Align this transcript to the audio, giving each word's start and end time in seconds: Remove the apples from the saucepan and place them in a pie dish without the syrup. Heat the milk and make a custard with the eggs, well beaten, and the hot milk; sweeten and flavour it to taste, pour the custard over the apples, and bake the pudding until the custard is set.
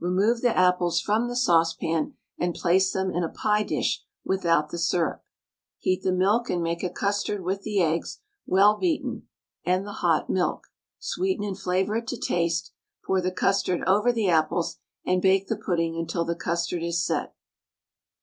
Remove 0.00 0.40
the 0.40 0.56
apples 0.56 1.02
from 1.02 1.28
the 1.28 1.36
saucepan 1.36 2.14
and 2.38 2.54
place 2.54 2.94
them 2.94 3.10
in 3.10 3.22
a 3.22 3.28
pie 3.28 3.62
dish 3.62 4.02
without 4.24 4.70
the 4.70 4.78
syrup. 4.78 5.22
Heat 5.76 6.02
the 6.02 6.12
milk 6.12 6.48
and 6.48 6.62
make 6.62 6.82
a 6.82 6.88
custard 6.88 7.44
with 7.44 7.60
the 7.60 7.82
eggs, 7.82 8.20
well 8.46 8.78
beaten, 8.78 9.28
and 9.66 9.86
the 9.86 9.92
hot 10.00 10.30
milk; 10.30 10.68
sweeten 10.98 11.44
and 11.44 11.58
flavour 11.58 11.96
it 11.96 12.06
to 12.06 12.16
taste, 12.16 12.72
pour 13.04 13.20
the 13.20 13.30
custard 13.30 13.82
over 13.86 14.14
the 14.14 14.30
apples, 14.30 14.78
and 15.04 15.20
bake 15.20 15.46
the 15.48 15.56
pudding 15.58 15.94
until 15.98 16.24
the 16.24 16.34
custard 16.34 16.82
is 16.82 17.04
set. 17.04 17.34